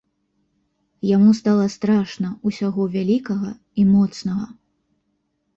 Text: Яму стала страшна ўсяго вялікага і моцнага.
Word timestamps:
Яму 1.15 1.33
стала 1.41 1.65
страшна 1.75 2.31
ўсяго 2.49 2.81
вялікага 2.97 3.53
і 3.83 3.87
моцнага. 3.93 4.45